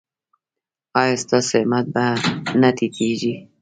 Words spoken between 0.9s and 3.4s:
ایا ستاسو همت به نه ټیټیږي؟